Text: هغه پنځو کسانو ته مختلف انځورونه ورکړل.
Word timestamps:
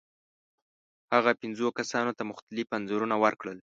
هغه 1.13 1.31
پنځو 1.41 1.67
کسانو 1.77 2.11
ته 2.17 2.23
مختلف 2.31 2.67
انځورونه 2.77 3.15
ورکړل. 3.23 3.57